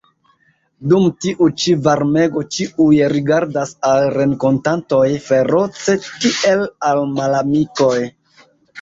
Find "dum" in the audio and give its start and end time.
0.93-1.03